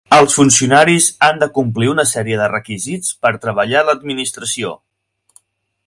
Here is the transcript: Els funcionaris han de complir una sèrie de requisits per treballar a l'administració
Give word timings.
Els 0.15 0.35
funcionaris 0.37 1.09
han 1.27 1.41
de 1.43 1.47
complir 1.57 1.91
una 1.91 2.05
sèrie 2.13 2.39
de 2.41 2.47
requisits 2.53 3.13
per 3.27 3.33
treballar 3.45 3.83
a 3.85 3.89
l'administració 3.91 4.77